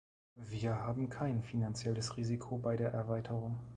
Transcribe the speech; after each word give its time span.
Wir 0.49 0.77
haben 0.79 1.09
kein 1.11 1.43
finanzielles 1.43 2.17
Risiko 2.17 2.57
bei 2.57 2.75
der 2.75 2.91
Erweiterung. 2.91 3.59